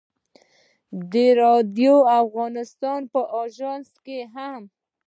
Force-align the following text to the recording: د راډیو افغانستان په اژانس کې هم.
د 1.11 1.13
راډیو 1.41 1.95
افغانستان 2.21 3.01
په 3.13 3.19
اژانس 3.43 3.89
کې 4.05 4.19
هم. 4.35 4.61